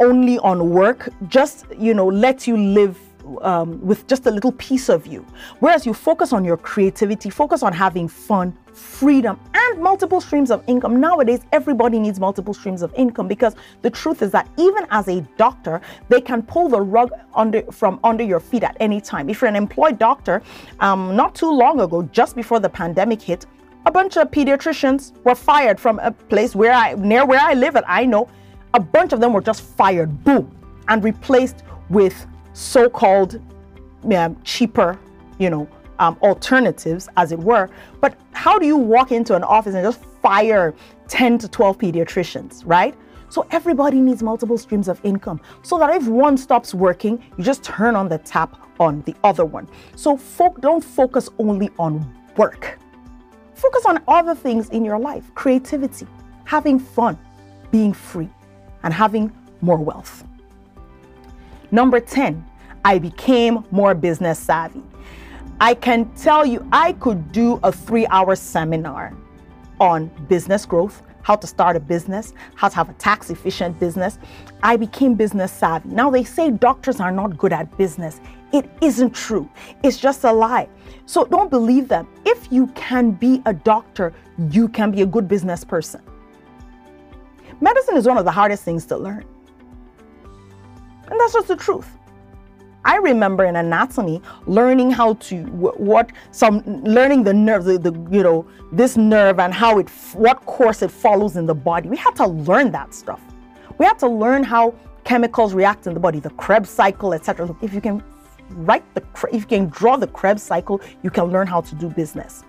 only 0.00 0.38
on 0.38 0.70
work 0.70 1.08
just 1.28 1.66
you 1.78 1.94
know 1.94 2.06
lets 2.06 2.46
you 2.46 2.56
live 2.56 2.98
um, 3.42 3.80
with 3.80 4.06
just 4.06 4.26
a 4.26 4.30
little 4.30 4.52
piece 4.52 4.88
of 4.88 5.06
you. 5.06 5.24
Whereas 5.60 5.86
you 5.86 5.94
focus 5.94 6.32
on 6.32 6.44
your 6.44 6.56
creativity, 6.56 7.30
focus 7.30 7.62
on 7.62 7.72
having 7.72 8.08
fun, 8.08 8.56
freedom, 8.72 9.38
and 9.54 9.80
multiple 9.80 10.20
streams 10.20 10.50
of 10.50 10.62
income. 10.66 11.00
Nowadays, 11.00 11.40
everybody 11.52 11.98
needs 11.98 12.18
multiple 12.18 12.54
streams 12.54 12.82
of 12.82 12.92
income 12.94 13.28
because 13.28 13.54
the 13.82 13.90
truth 13.90 14.22
is 14.22 14.30
that 14.32 14.48
even 14.56 14.86
as 14.90 15.08
a 15.08 15.20
doctor, 15.36 15.80
they 16.08 16.20
can 16.20 16.42
pull 16.42 16.68
the 16.68 16.80
rug 16.80 17.10
under 17.34 17.62
from 17.72 18.00
under 18.04 18.24
your 18.24 18.40
feet 18.40 18.62
at 18.62 18.76
any 18.80 19.00
time. 19.00 19.28
If 19.28 19.40
you're 19.40 19.48
an 19.48 19.56
employed 19.56 19.98
doctor, 19.98 20.42
um, 20.80 21.14
not 21.16 21.34
too 21.34 21.50
long 21.50 21.80
ago, 21.80 22.02
just 22.12 22.36
before 22.36 22.60
the 22.60 22.68
pandemic 22.68 23.20
hit, 23.20 23.46
a 23.86 23.90
bunch 23.90 24.16
of 24.16 24.30
pediatricians 24.30 25.12
were 25.24 25.34
fired 25.34 25.78
from 25.80 25.98
a 25.98 26.12
place 26.12 26.54
where 26.54 26.72
I 26.72 26.94
near 26.94 27.26
where 27.26 27.40
I 27.40 27.54
live, 27.54 27.76
and 27.76 27.84
I 27.86 28.04
know 28.06 28.28
a 28.74 28.80
bunch 28.80 29.12
of 29.12 29.20
them 29.20 29.32
were 29.32 29.42
just 29.42 29.62
fired, 29.62 30.24
boom, 30.24 30.50
and 30.88 31.02
replaced 31.04 31.64
with 31.90 32.26
so-called 32.52 33.40
cheaper, 34.44 34.98
you 35.38 35.50
know, 35.50 35.68
um, 35.98 36.16
alternatives, 36.22 37.08
as 37.16 37.32
it 37.32 37.38
were. 37.38 37.70
But 38.00 38.18
how 38.32 38.58
do 38.58 38.66
you 38.66 38.76
walk 38.76 39.12
into 39.12 39.34
an 39.36 39.44
office 39.44 39.74
and 39.74 39.84
just 39.84 40.04
fire 40.20 40.74
10 41.08 41.38
to 41.38 41.48
12 41.48 41.78
pediatricians, 41.78 42.62
right? 42.64 42.94
So 43.28 43.46
everybody 43.50 44.00
needs 44.00 44.22
multiple 44.22 44.58
streams 44.58 44.88
of 44.88 45.00
income 45.04 45.40
so 45.62 45.78
that 45.78 45.94
if 45.94 46.06
one 46.06 46.36
stops 46.36 46.74
working, 46.74 47.22
you 47.38 47.44
just 47.44 47.62
turn 47.62 47.96
on 47.96 48.08
the 48.08 48.18
tap 48.18 48.58
on 48.78 49.02
the 49.02 49.14
other 49.24 49.44
one. 49.44 49.68
So 49.96 50.16
folk 50.16 50.60
don't 50.60 50.84
focus 50.84 51.30
only 51.38 51.70
on 51.78 52.04
work. 52.36 52.78
Focus 53.54 53.86
on 53.86 54.02
other 54.08 54.34
things 54.34 54.68
in 54.70 54.84
your 54.84 54.98
life, 54.98 55.32
creativity, 55.34 56.06
having 56.44 56.78
fun, 56.78 57.18
being 57.70 57.92
free 57.92 58.28
and 58.82 58.92
having 58.92 59.32
more 59.60 59.78
wealth. 59.78 60.24
Number 61.72 62.00
10, 62.00 62.44
I 62.84 62.98
became 62.98 63.64
more 63.70 63.94
business 63.94 64.38
savvy. 64.38 64.82
I 65.58 65.72
can 65.72 66.12
tell 66.14 66.44
you, 66.44 66.68
I 66.70 66.92
could 66.92 67.32
do 67.32 67.58
a 67.62 67.72
three 67.72 68.06
hour 68.08 68.36
seminar 68.36 69.16
on 69.80 70.10
business 70.28 70.66
growth, 70.66 71.02
how 71.22 71.34
to 71.36 71.46
start 71.46 71.76
a 71.76 71.80
business, 71.80 72.34
how 72.56 72.68
to 72.68 72.76
have 72.76 72.90
a 72.90 72.92
tax 72.94 73.30
efficient 73.30 73.80
business. 73.80 74.18
I 74.62 74.76
became 74.76 75.14
business 75.14 75.50
savvy. 75.50 75.88
Now, 75.88 76.10
they 76.10 76.24
say 76.24 76.50
doctors 76.50 77.00
are 77.00 77.10
not 77.10 77.38
good 77.38 77.54
at 77.54 77.74
business. 77.78 78.20
It 78.52 78.68
isn't 78.82 79.14
true, 79.14 79.48
it's 79.82 79.96
just 79.96 80.24
a 80.24 80.32
lie. 80.32 80.68
So 81.06 81.24
don't 81.24 81.48
believe 81.48 81.88
them. 81.88 82.06
If 82.26 82.52
you 82.52 82.66
can 82.74 83.12
be 83.12 83.40
a 83.46 83.54
doctor, 83.54 84.12
you 84.50 84.68
can 84.68 84.90
be 84.90 85.00
a 85.00 85.06
good 85.06 85.26
business 85.26 85.64
person. 85.64 86.02
Medicine 87.62 87.96
is 87.96 88.06
one 88.06 88.18
of 88.18 88.26
the 88.26 88.30
hardest 88.30 88.62
things 88.62 88.84
to 88.86 88.98
learn. 88.98 89.24
And 91.12 91.20
that's 91.20 91.34
just 91.34 91.48
the 91.48 91.56
truth. 91.56 91.98
I 92.86 92.96
remember 92.96 93.44
in 93.44 93.56
anatomy 93.56 94.22
learning 94.46 94.90
how 94.90 95.12
to 95.14 95.42
what 95.44 96.10
some 96.30 96.62
learning 96.84 97.22
the 97.22 97.34
nerve, 97.34 97.64
the, 97.64 97.78
the, 97.78 97.92
you 98.10 98.22
know 98.22 98.46
this 98.72 98.96
nerve 98.96 99.38
and 99.38 99.52
how 99.52 99.78
it 99.78 99.90
what 100.14 100.44
course 100.46 100.80
it 100.80 100.90
follows 100.90 101.36
in 101.36 101.44
the 101.44 101.54
body. 101.54 101.90
We 101.90 101.98
had 101.98 102.16
to 102.16 102.26
learn 102.26 102.72
that 102.72 102.94
stuff. 102.94 103.20
We 103.76 103.84
had 103.84 103.98
to 103.98 104.08
learn 104.08 104.42
how 104.42 104.74
chemicals 105.04 105.52
react 105.52 105.86
in 105.86 105.92
the 105.92 106.00
body, 106.00 106.18
the 106.18 106.30
Krebs 106.30 106.70
cycle, 106.70 107.12
etc. 107.12 107.54
If 107.60 107.74
you 107.74 107.82
can 107.82 108.02
write 108.48 108.82
the 108.94 109.02
if 109.30 109.42
you 109.42 109.46
can 109.46 109.66
draw 109.68 109.98
the 109.98 110.08
Krebs 110.08 110.42
cycle, 110.42 110.80
you 111.02 111.10
can 111.10 111.24
learn 111.24 111.46
how 111.46 111.60
to 111.60 111.74
do 111.74 111.90
business. 111.90 112.42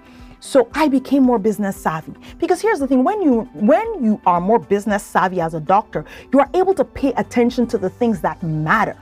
So 0.45 0.67
I 0.73 0.89
became 0.89 1.23
more 1.23 1.39
business 1.39 1.77
savvy. 1.77 2.13
Because 2.38 2.59
here's 2.59 2.79
the 2.79 2.85
thing, 2.85 3.05
when 3.05 3.21
you 3.21 3.43
when 3.53 4.03
you 4.03 4.19
are 4.25 4.41
more 4.41 4.59
business 4.59 5.01
savvy 5.01 5.39
as 5.39 5.53
a 5.53 5.62
doctor, 5.62 6.03
you 6.33 6.39
are 6.41 6.50
able 6.53 6.73
to 6.73 6.83
pay 6.83 7.13
attention 7.13 7.65
to 7.67 7.77
the 7.77 7.89
things 7.89 8.19
that 8.19 8.43
matter. 8.43 8.97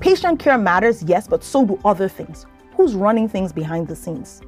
Patient 0.00 0.40
care 0.40 0.56
matters, 0.56 1.02
yes, 1.02 1.28
but 1.28 1.44
so 1.44 1.66
do 1.66 1.78
other 1.84 2.08
things. 2.08 2.46
Who's 2.74 2.94
running 2.94 3.28
things 3.28 3.52
behind 3.52 3.86
the 3.86 3.94
scenes? 3.94 4.40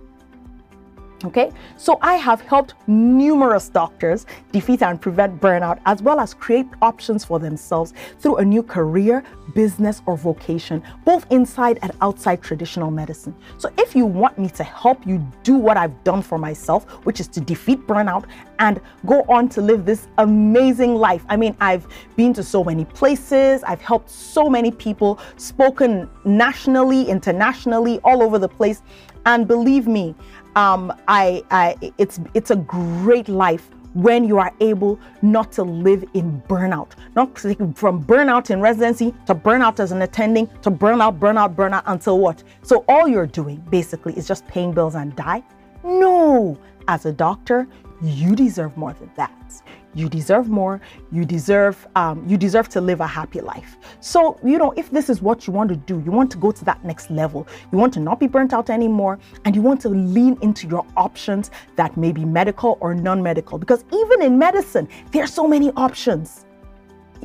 Okay, 1.24 1.50
so 1.78 1.98
I 2.02 2.16
have 2.16 2.42
helped 2.42 2.74
numerous 2.86 3.70
doctors 3.70 4.26
defeat 4.52 4.82
and 4.82 5.00
prevent 5.00 5.40
burnout 5.40 5.80
as 5.86 6.02
well 6.02 6.20
as 6.20 6.34
create 6.34 6.66
options 6.82 7.24
for 7.24 7.38
themselves 7.38 7.94
through 8.18 8.36
a 8.36 8.44
new 8.44 8.62
career, 8.62 9.24
business, 9.54 10.02
or 10.04 10.18
vocation, 10.18 10.82
both 11.06 11.26
inside 11.30 11.78
and 11.80 11.92
outside 12.02 12.42
traditional 12.42 12.90
medicine. 12.90 13.34
So 13.56 13.70
if 13.78 13.96
you 13.96 14.04
want 14.04 14.38
me 14.38 14.50
to 14.50 14.64
help 14.64 15.06
you 15.06 15.26
do 15.42 15.56
what 15.56 15.78
I've 15.78 16.04
done 16.04 16.20
for 16.20 16.36
myself, 16.36 16.84
which 17.04 17.20
is 17.20 17.28
to 17.28 17.40
defeat 17.40 17.86
burnout 17.86 18.26
and 18.58 18.78
go 19.06 19.22
on 19.28 19.48
to 19.50 19.62
live 19.62 19.86
this 19.86 20.08
amazing 20.18 20.94
life. 20.94 21.24
I 21.30 21.36
mean, 21.36 21.56
I've 21.60 21.86
been 22.16 22.34
to 22.34 22.42
so 22.42 22.62
many 22.62 22.84
places, 22.84 23.62
I've 23.62 23.80
helped 23.80 24.10
so 24.10 24.50
many 24.50 24.70
people, 24.70 25.18
spoken 25.36 26.08
nationally, 26.24 27.08
internationally, 27.08 27.98
all 28.04 28.22
over 28.22 28.38
the 28.38 28.48
place. 28.48 28.82
And 29.26 29.48
believe 29.48 29.86
me, 29.86 30.14
um, 30.56 30.92
I, 31.08 31.42
I, 31.50 31.92
it's, 31.98 32.20
it's 32.34 32.50
a 32.50 32.56
great 32.56 33.28
life 33.28 33.70
when 33.94 34.24
you 34.24 34.38
are 34.38 34.52
able 34.60 34.98
not 35.22 35.52
to 35.52 35.62
live 35.62 36.04
in 36.14 36.42
burnout, 36.48 36.90
not 37.14 37.38
from 37.38 38.02
burnout 38.04 38.50
in 38.50 38.60
residency 38.60 39.14
to 39.26 39.34
burnout 39.34 39.78
as 39.78 39.92
an 39.92 40.02
attending 40.02 40.48
to 40.62 40.70
burnout, 40.70 41.18
burnout, 41.18 41.54
burnout 41.54 41.82
until 41.86 42.18
what? 42.18 42.42
So 42.62 42.84
all 42.88 43.06
you're 43.06 43.26
doing 43.26 43.64
basically 43.70 44.14
is 44.14 44.26
just 44.26 44.46
paying 44.48 44.72
bills 44.72 44.96
and 44.96 45.14
die? 45.14 45.42
No, 45.84 46.58
as 46.88 47.06
a 47.06 47.12
doctor, 47.12 47.68
you 48.02 48.34
deserve 48.34 48.76
more 48.76 48.92
than 48.94 49.10
that. 49.16 49.62
You 49.94 50.08
deserve 50.08 50.48
more. 50.48 50.80
You 51.12 51.24
deserve 51.24 51.86
um, 51.94 52.24
you 52.28 52.36
deserve 52.36 52.68
to 52.70 52.80
live 52.80 53.00
a 53.00 53.06
happy 53.06 53.40
life. 53.40 53.76
So 54.00 54.38
you 54.42 54.58
know, 54.58 54.72
if 54.76 54.90
this 54.90 55.08
is 55.08 55.22
what 55.22 55.46
you 55.46 55.52
want 55.52 55.70
to 55.70 55.76
do, 55.76 56.02
you 56.04 56.10
want 56.10 56.30
to 56.32 56.38
go 56.38 56.50
to 56.50 56.64
that 56.64 56.84
next 56.84 57.10
level. 57.10 57.46
You 57.70 57.78
want 57.78 57.94
to 57.94 58.00
not 58.00 58.18
be 58.18 58.26
burnt 58.26 58.52
out 58.52 58.70
anymore, 58.70 59.18
and 59.44 59.54
you 59.54 59.62
want 59.62 59.80
to 59.82 59.88
lean 59.88 60.36
into 60.42 60.66
your 60.66 60.84
options 60.96 61.50
that 61.76 61.96
may 61.96 62.12
be 62.12 62.24
medical 62.24 62.78
or 62.80 62.94
non-medical. 62.94 63.58
Because 63.58 63.84
even 63.92 64.22
in 64.22 64.38
medicine, 64.38 64.88
there 65.12 65.22
are 65.22 65.28
so 65.28 65.46
many 65.46 65.70
options. 65.76 66.46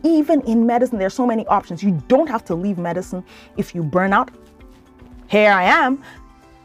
Even 0.04 0.42
in 0.42 0.66
medicine, 0.66 0.98
there 0.98 1.08
are 1.08 1.10
so 1.10 1.26
many 1.26 1.46
options. 1.48 1.84
You 1.84 2.02
don't 2.08 2.28
have 2.30 2.46
to 2.46 2.56
leave 2.56 2.78
medicine 2.78 3.24
if 3.58 3.76
you 3.76 3.84
burn 3.84 4.14
out. 4.14 4.32
Here 5.28 5.52
I 5.52 5.64
am. 5.64 6.02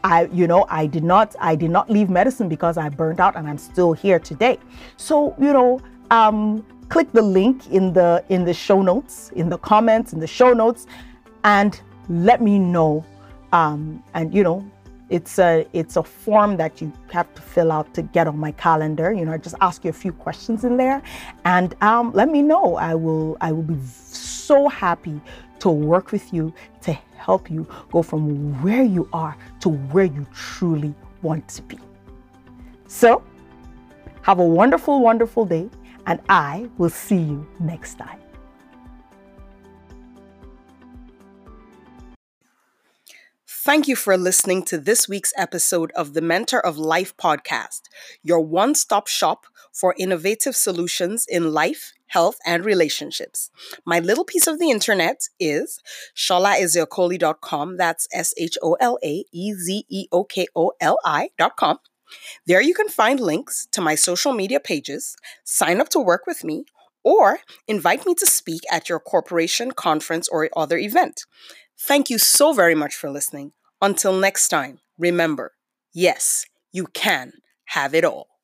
I, 0.05 0.25
you 0.31 0.45
know, 0.45 0.67
I 0.69 0.85
did 0.85 1.03
not, 1.03 1.35
I 1.39 1.55
did 1.55 1.71
not 1.71 1.89
leave 1.89 2.11
medicine 2.11 2.47
because 2.47 2.77
I 2.77 2.89
burned 2.89 3.19
out 3.19 3.35
and 3.35 3.47
I'm 3.47 3.57
still 3.57 3.91
here 3.91 4.19
today. 4.19 4.59
So, 4.97 5.35
you 5.39 5.51
know, 5.51 5.81
um, 6.11 6.65
click 6.89 7.11
the 7.11 7.21
link 7.21 7.69
in 7.71 7.93
the 7.93 8.23
in 8.29 8.45
the 8.45 8.53
show 8.53 8.81
notes, 8.81 9.31
in 9.35 9.49
the 9.49 9.57
comments, 9.57 10.13
in 10.13 10.19
the 10.19 10.27
show 10.27 10.53
notes, 10.53 10.87
and 11.43 11.79
let 12.09 12.41
me 12.41 12.59
know. 12.59 13.05
Um, 13.51 14.03
and 14.13 14.33
you 14.33 14.43
know, 14.43 14.69
it's 15.09 15.39
a 15.39 15.67
it's 15.73 15.97
a 15.97 16.03
form 16.03 16.57
that 16.57 16.81
you 16.81 16.91
have 17.11 17.33
to 17.35 17.41
fill 17.41 17.71
out 17.71 17.93
to 17.93 18.01
get 18.01 18.27
on 18.27 18.37
my 18.37 18.51
calendar. 18.51 19.13
You 19.13 19.25
know, 19.25 19.33
I 19.33 19.37
just 19.37 19.55
ask 19.61 19.83
you 19.83 19.89
a 19.89 19.93
few 19.93 20.11
questions 20.11 20.63
in 20.63 20.77
there, 20.77 21.01
and 21.45 21.75
um, 21.81 22.11
let 22.13 22.29
me 22.29 22.41
know. 22.41 22.75
I 22.75 22.95
will 22.95 23.37
I 23.41 23.51
will 23.51 23.63
be 23.63 23.79
so 23.85 24.67
happy 24.67 25.19
to 25.59 25.69
work 25.69 26.11
with 26.11 26.33
you 26.33 26.53
to 26.81 26.93
help 27.17 27.49
you 27.49 27.67
go 27.91 28.01
from 28.01 28.61
where 28.61 28.83
you 28.83 29.07
are 29.13 29.35
to 29.61 29.69
where 29.69 30.05
you 30.05 30.25
truly 30.33 30.93
want 31.21 31.47
to 31.49 31.61
be. 31.63 31.79
So, 32.87 33.23
have 34.21 34.39
a 34.39 34.45
wonderful, 34.45 35.01
wonderful 35.01 35.45
day, 35.45 35.69
and 36.05 36.21
I 36.29 36.69
will 36.77 36.89
see 36.89 37.17
you 37.17 37.47
next 37.59 37.97
time. 37.97 38.19
Thank 43.47 43.87
you 43.87 43.95
for 43.95 44.15
listening 44.15 44.61
to 44.65 44.77
this 44.77 45.09
week's 45.09 45.33
episode 45.35 45.91
of 45.93 46.13
the 46.13 46.21
Mentor 46.21 46.63
of 46.63 46.77
Life 46.77 47.17
podcast, 47.17 47.81
your 48.21 48.39
one 48.39 48.75
stop 48.75 49.07
shop 49.07 49.47
for 49.73 49.95
innovative 49.97 50.55
solutions 50.55 51.25
in 51.27 51.51
life, 51.51 51.91
health, 52.05 52.37
and 52.45 52.63
relationships. 52.63 53.49
My 53.83 53.99
little 53.99 54.23
piece 54.23 54.45
of 54.45 54.59
the 54.59 54.69
internet 54.69 55.29
is 55.39 55.81
sholaezeokoli.com. 56.15 57.77
That's 57.77 58.07
S 58.13 58.35
H 58.37 58.55
O 58.61 58.73
L 58.79 58.99
A 59.03 59.25
E 59.31 59.53
Z 59.53 59.85
E 59.89 60.07
O 60.11 60.23
K 60.25 60.45
O 60.55 60.71
L 60.79 60.99
I.com. 61.03 61.79
There 62.45 62.61
you 62.61 62.73
can 62.73 62.89
find 62.89 63.19
links 63.19 63.67
to 63.71 63.81
my 63.81 63.95
social 63.95 64.33
media 64.33 64.59
pages, 64.59 65.15
sign 65.43 65.79
up 65.81 65.89
to 65.89 65.99
work 65.99 66.25
with 66.27 66.43
me, 66.43 66.65
or 67.03 67.39
invite 67.67 68.05
me 68.05 68.15
to 68.15 68.25
speak 68.25 68.61
at 68.71 68.89
your 68.89 68.99
corporation, 68.99 69.71
conference, 69.71 70.27
or 70.27 70.49
other 70.55 70.77
event. 70.77 71.25
Thank 71.77 72.09
you 72.09 72.17
so 72.17 72.53
very 72.53 72.75
much 72.75 72.95
for 72.95 73.09
listening. 73.09 73.51
Until 73.81 74.13
next 74.13 74.49
time, 74.49 74.79
remember 74.97 75.53
yes, 75.93 76.45
you 76.71 76.87
can 76.87 77.33
have 77.65 77.93
it 77.93 78.03
all. 78.03 78.34